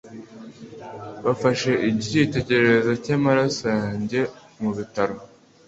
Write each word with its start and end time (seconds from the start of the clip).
Bafashe 1.25 1.71
icyitegererezo 1.89 2.91
cyamaraso 3.03 3.65
yanjye 3.79 4.19
mubitaro. 4.61 5.15